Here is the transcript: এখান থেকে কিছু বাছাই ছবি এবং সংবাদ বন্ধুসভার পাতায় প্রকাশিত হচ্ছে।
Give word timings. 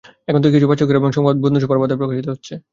এখান 0.27 0.41
থেকে 0.41 0.55
কিছু 0.55 0.67
বাছাই 0.69 0.81
ছবি 0.81 0.99
এবং 0.99 1.11
সংবাদ 1.17 1.35
বন্ধুসভার 1.43 1.79
পাতায় 1.81 1.99
প্রকাশিত 2.01 2.27
হচ্ছে। 2.33 2.53